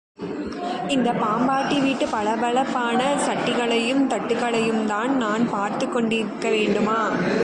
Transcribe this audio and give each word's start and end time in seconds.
இந்தப் 0.87 1.23
பாம்பாட்டி 1.23 1.81
வீட்டுப் 1.81 2.11
பளபளப் 2.11 2.73
பான 2.73 3.15
சட்டிகளையும், 3.27 4.07
தட்டுகளையும்தான் 4.07 5.07
நான் 5.07 5.49
பார்த்துக் 5.49 5.93
கொண்டிருக்க 5.93 6.49
வேண்டுமா? 6.49 7.09